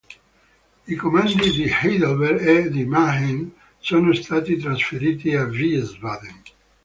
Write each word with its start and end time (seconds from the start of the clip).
I 0.93 0.95
comandi 1.01 1.47
di 1.57 1.65
Heidelberg 1.77 2.39
e 2.53 2.69
di 2.71 2.85
Mannheim 2.87 3.51
sono 3.77 4.13
stati 4.13 4.57
trasferiti 4.57 5.35
a 5.35 5.43
Wiesbaden. 5.45 6.41